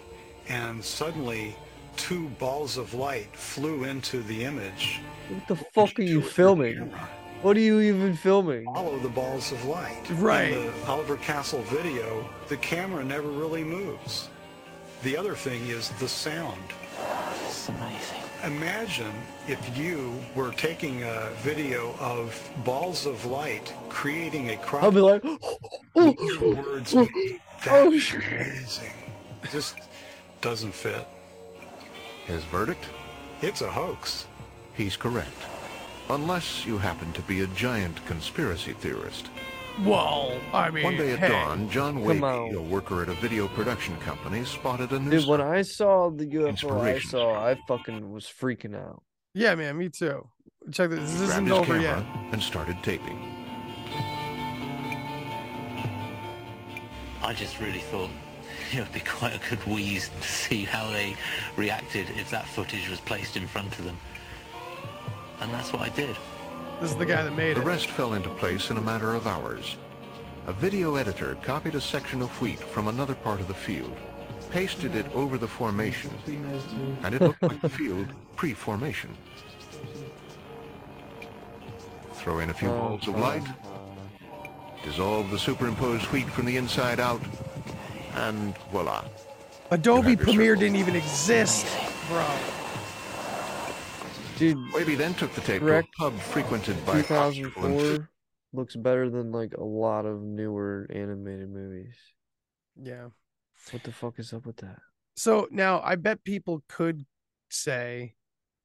[0.49, 1.55] and suddenly
[1.95, 6.91] two balls of light flew into the image, what the fuck are you filming?
[7.41, 8.65] What are you even filming?
[8.65, 10.01] follow the balls of light.
[10.13, 10.53] Right.
[10.53, 14.29] In the Oliver Castle video, the camera never really moves.
[15.03, 16.61] The other thing is the sound.
[17.45, 18.21] It's amazing.
[18.43, 19.13] Imagine
[19.47, 24.99] if you were taking a video of balls of light creating a crop I'll be
[24.99, 27.09] like, oh, your words made.
[27.67, 28.23] Oh, That's shit.
[28.23, 28.91] amazing.
[29.51, 29.75] Just
[30.41, 31.07] doesn't fit.
[32.25, 32.85] His verdict?
[33.41, 34.25] It's a hoax.
[34.75, 35.29] He's correct.
[36.09, 39.29] Unless you happen to be a giant conspiracy theorist.
[39.83, 43.13] Well, I mean, One day at hey, dawn, John Come Wavy, a worker at a
[43.15, 47.59] video production company, spotted a Dude, news when I saw the UFO I saw, I
[47.67, 49.03] fucking was freaking out.
[49.35, 50.27] Yeah, man, me too.
[50.71, 50.99] Check this.
[51.11, 52.33] This isn't his over camera yet.
[52.33, 53.19] and started taping.
[57.21, 58.09] I just really thought
[58.73, 61.15] it would be quite a good wheeze to see how they
[61.55, 63.97] reacted if that footage was placed in front of them.
[65.41, 66.15] And that's what I did.
[66.81, 67.65] This is the guy that made The it.
[67.65, 69.77] rest fell into place in a matter of hours.
[70.47, 73.95] A video editor copied a section of wheat from another part of the field,
[74.49, 76.09] pasted it over the formation,
[77.03, 79.09] and it looked like the field pre-formation.
[82.13, 83.43] Throw in a few balls of light,
[84.83, 87.21] dissolve the superimposed wheat from the inside out,
[88.15, 89.03] and voila.
[89.71, 90.61] Adobe Premiere circle.
[90.61, 91.67] didn't even exist,
[92.07, 92.25] bro.
[94.37, 95.87] Dude, Wavy then took the tape Correct.
[95.99, 98.09] to a pub frequented by Oshko and 2004
[98.53, 101.95] looks better than like a lot of newer animated movies.
[102.81, 103.07] Yeah.
[103.71, 104.79] What the fuck is up with that?
[105.15, 107.05] So now I bet people could
[107.49, 108.13] say,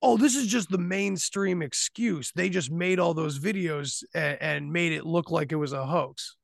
[0.02, 2.30] "Oh, this is just the mainstream excuse.
[2.34, 5.86] They just made all those videos and, and made it look like it was a
[5.86, 6.36] hoax."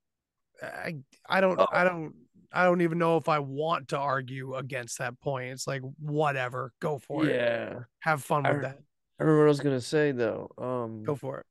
[0.63, 0.97] I
[1.29, 1.67] I don't oh.
[1.71, 2.15] I don't
[2.53, 5.51] I don't even know if I want to argue against that point.
[5.51, 7.35] It's like whatever, go for it.
[7.35, 7.81] Yeah.
[8.01, 8.79] Have fun I with re- that.
[9.19, 10.51] I remember what I was gonna say though.
[10.59, 11.47] Um, Go for it.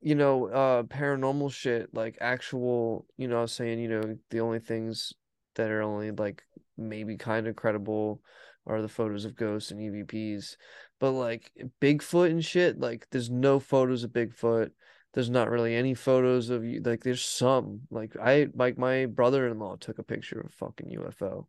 [0.00, 4.40] you know, uh, paranormal shit, like actual, you know, I was saying, you know, the
[4.40, 5.12] only things
[5.56, 6.44] that are only like
[6.76, 8.22] maybe kind of credible
[8.66, 10.56] are the photos of ghosts and EVPs.
[11.00, 14.70] But like Bigfoot and shit, like there's no photos of Bigfoot.
[15.14, 16.80] There's not really any photos of you.
[16.80, 17.80] Like there's some.
[17.90, 21.48] Like I, like my brother-in-law took a picture of a fucking UFO.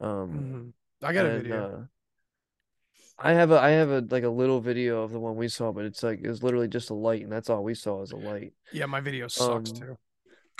[0.00, 0.72] Um, Mhm.
[1.02, 1.64] I got a video.
[1.64, 1.84] uh,
[3.18, 5.72] I have a I have a like a little video of the one we saw,
[5.72, 8.12] but it's like it was literally just a light, and that's all we saw is
[8.12, 8.52] a light.
[8.72, 9.98] yeah, my video sucks um, too.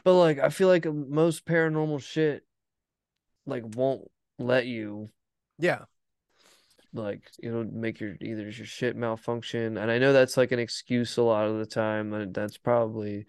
[0.05, 2.45] But like I feel like most paranormal shit
[3.47, 5.09] like won't let you
[5.59, 5.85] Yeah.
[6.95, 11.17] like it'll make your either your shit malfunction, and I know that's like an excuse
[11.17, 13.27] a lot of the time, and that's probably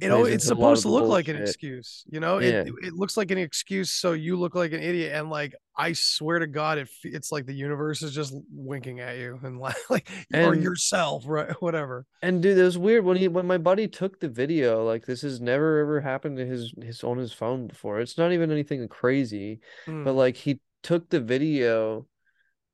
[0.00, 2.04] You know, it's into a lot of supposed to look like an excuse.
[2.10, 2.62] You know, Yeah.
[2.62, 5.12] it, it looks like an excuse so you look like an idiot.
[5.14, 9.18] And like, I swear to God, if it's like the universe is just winking at
[9.18, 11.50] you and like, like or yourself, right?
[11.60, 12.06] Whatever.
[12.22, 14.84] And dude, it was weird when he when my buddy took the video.
[14.84, 18.00] Like this has never ever happened to his his on his phone before.
[18.00, 20.16] It's not even anything crazy, but Mm.
[20.16, 22.06] like he took the video,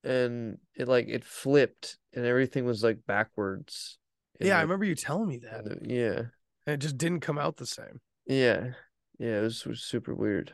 [0.04, 3.98] and it like it flipped, and everything was like backwards.
[4.40, 5.64] Yeah, I remember you telling me that.
[5.88, 6.22] yeah,
[6.66, 8.00] And it just didn't come out the same.
[8.26, 8.68] yeah,
[9.18, 9.38] yeah.
[9.38, 10.52] It was, was super weird.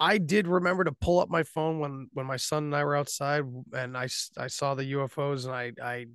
[0.00, 2.96] I did remember to pull up my phone when when my son and I were
[2.96, 6.06] outside and I, I saw the UFOs and I I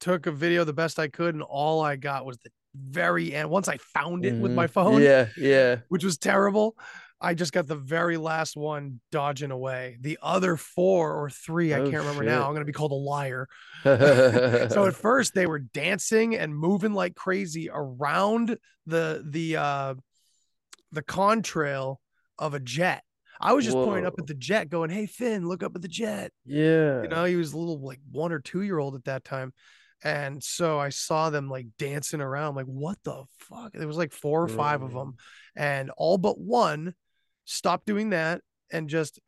[0.00, 3.50] took a video the best I could and all I got was the very end
[3.50, 4.70] once I found it with my Mhm.
[4.70, 5.76] phone Yeah, yeah.
[5.88, 6.76] which was terrible
[7.20, 9.98] I just got the very last one dodging away.
[10.00, 12.44] The other four or three, I Oh, can't remember now.
[12.46, 13.46] I'm going to be called a liar.
[13.84, 18.56] so at first they were dancing and moving like crazy around
[18.86, 19.94] the the uh
[20.92, 21.96] the contrail
[22.38, 23.04] of a jet.
[23.40, 25.88] I was just pointing up at the jet, going, "Hey Finn, look up at the
[25.88, 27.02] jet." Yeah.
[27.02, 29.52] You know, he was a little like one or two year old at that time.
[30.02, 33.72] And so I saw them like dancing around, like, what the fuck?
[33.74, 35.16] There was like four or five of them,
[35.54, 36.94] and all but one
[37.50, 38.40] stopped doing that
[38.72, 39.18] and just,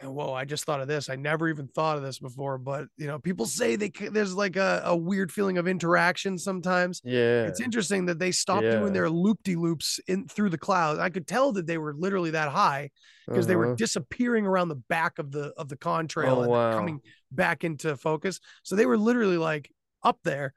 [0.00, 1.08] and whoa, I just thought of this.
[1.08, 4.56] I never even thought of this before, but you know, people say they there's like
[4.56, 7.00] a, a weird feeling of interaction sometimes.
[7.04, 7.44] Yeah.
[7.46, 8.80] It's interesting that they stopped Yeah.
[8.80, 10.98] doing their loop de loops in through the clouds.
[10.98, 12.90] I could tell that they were literally that high
[13.28, 13.74] because they were Uh-huh.
[13.76, 16.76] disappearing around the back of the of the contrail Oh, and wow.
[16.76, 18.40] coming back into focus.
[18.64, 19.70] So they were literally like
[20.02, 20.54] up there,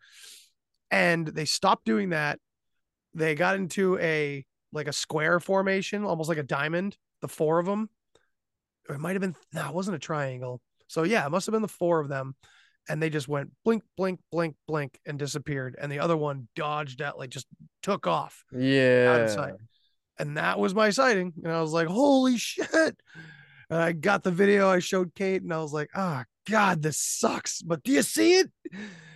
[0.89, 2.39] and they stopped doing that.
[3.13, 6.97] They got into a like a square formation, almost like a diamond.
[7.21, 7.89] The four of them,
[8.87, 10.61] or it might have been no, it wasn't a triangle.
[10.87, 12.35] So yeah, it must have been the four of them,
[12.87, 15.75] and they just went blink, blink, blink, blink, and disappeared.
[15.79, 17.47] And the other one dodged out, like just
[17.81, 19.25] took off Yeah.
[20.19, 21.33] And that was my sighting.
[21.43, 22.69] And I was like, holy shit.
[23.69, 26.97] And I got the video, I showed Kate, and I was like, oh God, this
[26.97, 27.61] sucks.
[27.61, 28.51] But do you see it?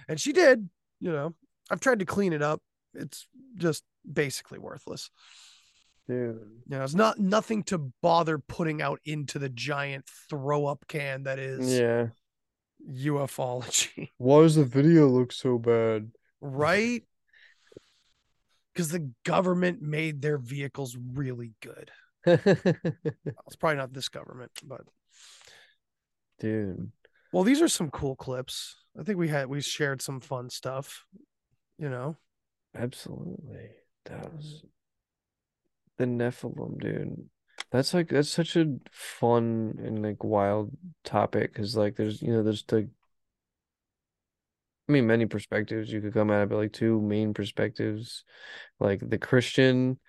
[0.07, 1.33] And she did, you know.
[1.69, 2.61] I've tried to clean it up.
[2.93, 5.09] It's just basically worthless.
[6.07, 6.39] Dude.
[6.67, 11.23] You know, it's not nothing to bother putting out into the giant throw up can
[11.23, 12.07] that is Yeah.
[12.89, 14.09] ufology.
[14.17, 16.11] Why does the video look so bad?
[16.41, 17.03] right?
[18.73, 21.91] Because the government made their vehicles really good.
[22.25, 24.81] It's probably not this government, but
[26.39, 26.91] Dude.
[27.33, 28.77] well, these are some cool clips.
[28.99, 31.05] I think we had we shared some fun stuff.
[31.77, 32.17] You know,
[32.75, 33.69] Absolutely.
[34.05, 34.63] That was
[36.01, 37.29] the Nephilim, dude.
[37.71, 40.71] That's like that's such a fun and like wild
[41.03, 42.89] topic because like there's you know there's the
[44.89, 48.23] I mean many perspectives you could come at it, but like two main perspectives,
[48.79, 49.99] like the Christian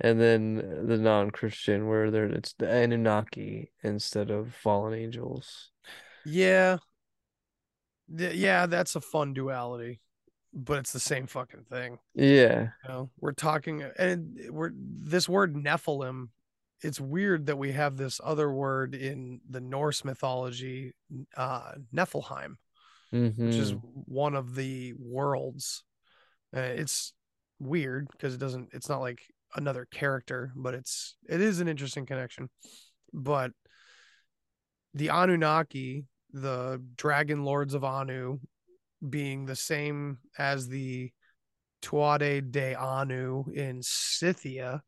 [0.00, 5.70] and then the non-Christian, where there it's the Anunnaki instead of fallen angels.
[6.24, 6.78] yeah,
[8.08, 10.00] yeah, that's a fun duality,
[10.52, 11.98] but it's the same fucking thing.
[12.14, 12.68] Yeah.
[12.84, 16.28] You know, we're talking, and we're this word Nephilim.
[16.82, 20.94] It's weird that we have this other word in the Norse mythology,
[21.36, 22.56] uh, Niflheim,
[23.10, 23.80] which is Mhm.
[23.82, 25.84] one of the worlds.
[26.56, 27.12] Uh, it's
[27.58, 28.70] weird because it doesn't.
[28.72, 29.20] It's not like
[29.54, 32.48] another character, but it's it is an interesting connection.
[33.12, 33.52] But
[34.94, 38.40] the Anunnaki, the dragon lords of Anu,
[39.06, 41.12] being the same as the
[41.82, 44.82] Tuatha De Anu in Scythia,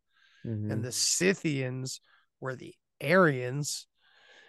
[0.44, 0.70] Mhm.
[0.70, 2.01] and the Scythians
[2.40, 3.87] were the Aryans.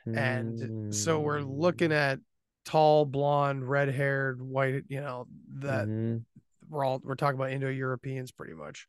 [0.06, 2.20] And so we're looking at
[2.66, 5.28] tall, blonde, red haired, white, you know,
[5.60, 6.26] that Mhm.
[6.70, 8.88] we're all we're talking about Indo-Europeans pretty much.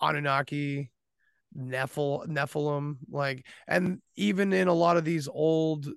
[0.00, 0.90] Anunnaki,
[1.56, 5.88] Nephil, Nephilim, like, and even in a lot of these old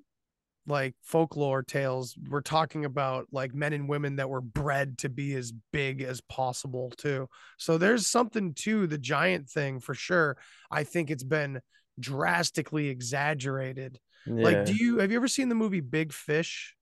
[0.65, 5.35] like folklore tales, we're talking about like men and women that were bred to be
[5.35, 7.27] as big as possible too.
[7.57, 10.37] So there's something to the giant thing for sure.
[10.71, 11.61] I think it's been
[11.99, 13.99] drastically exaggerated.
[14.25, 16.75] Like, do you have you ever seen the movie Big Fish?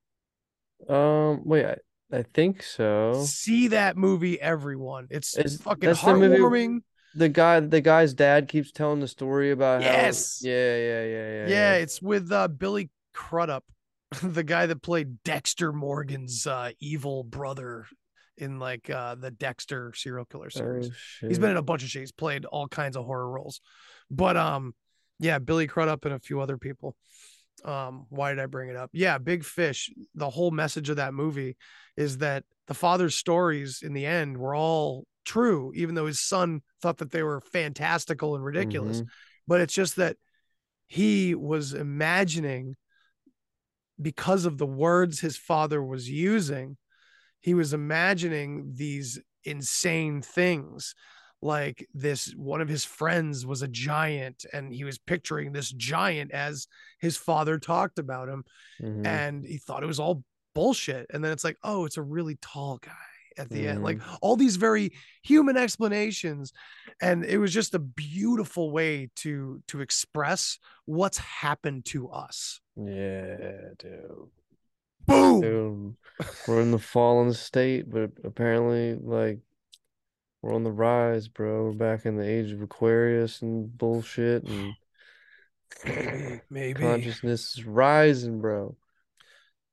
[0.88, 1.76] Um, wait, I,
[2.12, 3.24] I think so.
[3.24, 5.08] See that movie, everyone.
[5.10, 6.82] It's Is fucking heartwarming.
[7.14, 10.40] the guy the guy's dad keeps telling the story about Yes.
[10.42, 13.64] how yeah, yeah, yeah, yeah, Yeah, it's with uh, Billy Crudup,
[14.22, 17.86] the guy that played Dexter Morgan's uh, evil brother
[18.36, 20.90] in like uh, the Dexter serial killer series.
[21.22, 22.02] Oh, He's been in a bunch of shit.
[22.02, 23.60] He's played all kinds of horror roles,
[24.10, 24.74] but um,
[25.18, 26.96] yeah, Billy Crudup and a few other people.
[27.64, 28.90] Um, why did I bring it up?
[28.92, 29.90] Yeah, Big Fish.
[30.14, 31.56] The whole message of that movie
[31.96, 36.62] is that the father's stories in the end were all true, even though his son
[36.80, 39.02] thought that they were fantastical and ridiculous.
[39.02, 39.06] Mhm.
[39.46, 40.16] But it's just that
[40.86, 42.76] he was imagining
[44.02, 46.76] because of the words his father was using,
[47.40, 50.94] he was imagining these insane things.
[51.40, 56.30] Like this, one of his friends was a giant, and he was picturing this giant
[56.30, 56.68] as
[57.00, 58.44] his father talked about him,
[58.80, 59.06] Mhm.
[59.06, 60.24] and he thought it was all
[60.54, 61.06] bullshit.
[61.10, 62.92] And then it's like, oh, it's a really tall guy
[63.36, 63.82] at the end.
[63.82, 64.18] Like Mhm.
[64.20, 66.52] all these very human explanations,
[67.00, 72.60] and it was just a beautiful way to to express what's happened to us.
[72.76, 74.30] Yeah, dude.
[75.06, 75.40] Boom.
[75.40, 75.96] Dude,
[76.46, 79.40] we're in the fallen state, but apparently, like,
[80.40, 81.64] we're on the rise, bro.
[81.64, 84.74] We're back in the age of Aquarius and bullshit, and
[86.50, 86.80] maybe.
[86.80, 88.76] Consciousness is rising, bro.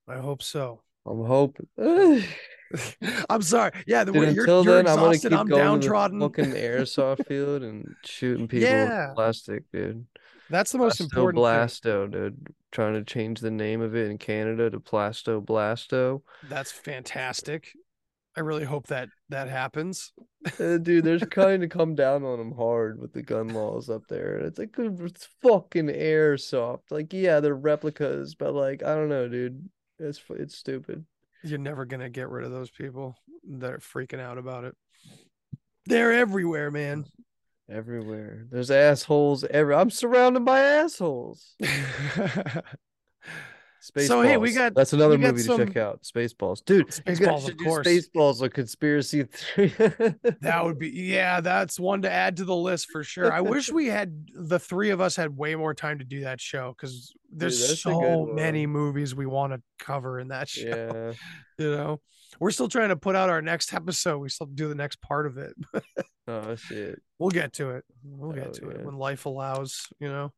[0.07, 0.81] I hope so.
[1.05, 1.67] I'm hoping.
[3.29, 3.71] I'm sorry.
[3.87, 5.31] Yeah, the Dude, way you're, until you're then, I'm gonna exhausted.
[5.31, 6.19] keep I'm going downtrodden.
[6.19, 9.07] to the fucking airsoft field and shooting people Yeah.
[9.07, 10.05] with plastic, dude.
[10.49, 11.67] That's the most Plasto important thing.
[11.67, 12.47] Blasto, dude.
[12.71, 16.21] Trying to change the name of it in Canada to Plasto Blasto.
[16.43, 17.71] That's fantastic.
[18.35, 20.13] I really hope that that happens.
[20.59, 24.07] Uh, dude, they're trying to come down on them hard with the gun laws up
[24.07, 24.37] there.
[24.39, 26.91] It's like it's fucking airsoft.
[26.91, 29.69] Like, yeah, they're replicas, but like, I don't know, dude.
[29.99, 31.05] It's it's stupid.
[31.43, 33.15] You're never gonna get rid of those people
[33.49, 34.75] that are freaking out about it.
[35.85, 37.05] They're everywhere, man.
[37.69, 38.45] Everywhere.
[38.49, 41.55] There's assholes every I'm surrounded by assholes.
[43.91, 44.07] Spaceballs.
[44.07, 46.03] So, hey, we got- that's another got movie some- to check out.
[46.03, 46.63] Spaceballs.
[46.65, 47.87] Dude, you guys Spaceballs, should of do course.
[47.87, 49.23] Spaceballs a conspiracy
[49.55, 49.73] theory.
[50.41, 53.31] That would be yeah, that's one to add to the list for sure.
[53.31, 56.39] I wish we had the three of us had way more time to do that
[56.41, 60.47] show because there's that's a good so many movies we want to cover in that
[60.49, 60.67] show.
[60.67, 61.13] yeah.
[61.63, 62.01] You know,
[62.39, 64.19] we're still trying to put out our next episode.
[64.19, 65.53] We still have to do the next part of it.
[66.31, 67.01] Oh shit.
[67.17, 67.83] we'll get to it.
[68.03, 69.87] We'll get Oh, to it when life allows.
[69.99, 70.31] You know.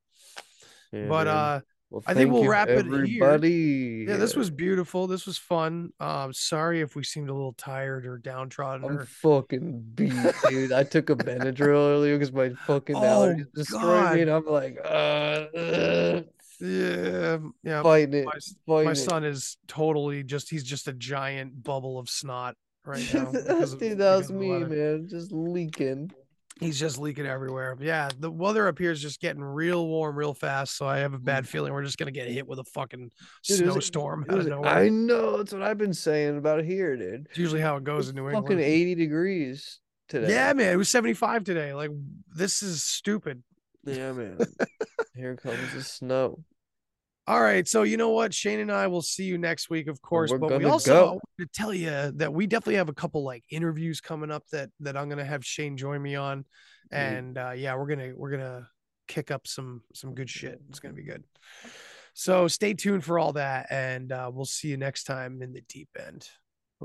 [0.94, 1.34] Yeah, but dude.
[1.34, 1.60] uh,
[1.92, 2.96] Well, I think we'll wrap it here.
[2.96, 4.06] everybody.
[4.08, 5.08] Yeah, this was beautiful.
[5.08, 5.92] This was fun.
[6.00, 8.86] Um, sorry if we seemed a little tired or downtrodden.
[8.90, 10.14] I'm Or fucking beat,
[10.50, 10.72] dude.
[10.72, 14.16] I took a Benadryl earlier because my fucking Oh, allergies destroyed God.
[14.16, 16.22] me, and I'm like, uh, uh,
[16.62, 17.84] yeah, yeah.
[17.84, 22.00] fighting it, my, s- fighting my son is totally just he's just a giant bubble
[22.00, 23.32] of snot right now.
[23.32, 26.10] because of- that was because of the me, man, just leaking.
[26.60, 27.76] He's just leaking everywhere.
[27.80, 30.78] Yeah, the weather up here is just getting real warm real fast.
[30.78, 31.48] So I have a bad mm.
[31.48, 33.10] feeling we're just gonna get hit with a fucking
[33.44, 36.96] Dude, it was- snowstorm it was- I know that's what I've been saying about here,
[36.98, 37.28] dude.
[37.30, 38.62] It's usually how it goes in New Fucking England.
[38.62, 40.30] 80 degrees today.
[40.30, 41.74] Yeah, man, it was 75 today.
[41.74, 41.92] Like
[42.36, 43.42] this is stupid.
[43.84, 44.38] Yeah, man.
[45.16, 46.44] Here comes the snow.
[47.28, 50.02] All right, so you know what, Shane and I will see you next week, of
[50.02, 50.32] course.
[50.32, 51.20] we're But we also go.
[51.40, 54.70] I to tell you that we definitely have a couple like interviews coming up that
[54.80, 56.46] that I'm gonna have Shane join me on,
[56.92, 58.68] and uh, yeah, we're gonna we're gonna
[59.08, 60.62] kick up some some good shit.
[60.70, 61.24] It's gonna be good.
[62.14, 65.62] So stay tuned for all that, and uh, we'll see you next time in the
[65.62, 66.28] deep end.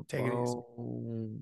[0.08, 0.34] Take it easy.
[0.36, 1.38] Oh.